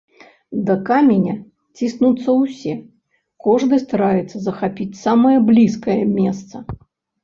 Да 0.69 0.75
каменя 0.87 1.35
ціснуцца 1.77 2.29
ўсе, 2.39 2.73
кожны 3.47 3.75
стараецца 3.87 4.37
захапіць 4.49 4.93
самае 5.07 5.37
блізкае 5.55 6.03
месца. 6.21 6.69